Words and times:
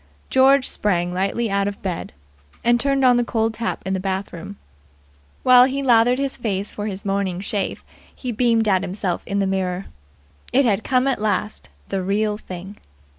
George 0.31 0.67
sprang 0.67 1.13
lightly 1.13 1.51
out 1.51 1.67
of 1.67 1.79
bed, 1.83 2.11
and 2.63 2.79
turned 2.79 3.05
on 3.05 3.17
the 3.17 3.23
cold 3.23 3.53
tap 3.53 3.83
in 3.85 3.93
the 3.93 3.99
bath 3.99 4.33
room. 4.33 4.57
While 5.43 5.65
he 5.65 5.83
lathered 5.83 6.17
his 6.17 6.37
face 6.37 6.71
for 6.71 6.87
its 6.87 7.05
morning 7.05 7.39
shave 7.39 7.83
he 8.15 8.31
beamed 8.31 8.67
at 8.67 8.81
himself 8.81 9.21
in 9.27 9.37
the 9.37 9.45
mirror. 9.45 9.85
It 10.51 10.65
had 10.65 10.83
come 10.83 11.05
at 11.07 11.21
last. 11.21 11.69
The 11.89 12.01
Real 12.01 12.39
Thing. 12.39 12.77